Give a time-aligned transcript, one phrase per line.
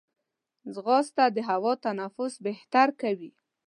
[0.73, 3.31] ځغاسته د هوا تنفس بهتر کوي